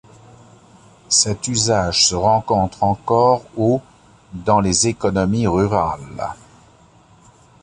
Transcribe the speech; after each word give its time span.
Cet 1.09 1.47
usage 1.47 2.07
se 2.07 2.15
rencontre 2.15 2.81
encore 2.83 3.43
aux 3.55 3.83
dans 4.33 4.59
les 4.59 4.87
économies 4.87 5.45
rurales. 5.45 6.29